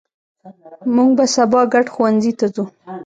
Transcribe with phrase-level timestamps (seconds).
[0.95, 2.65] مونږ به سبا ګډ ښوونځي ته ځو